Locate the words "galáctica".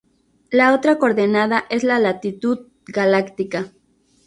2.87-3.71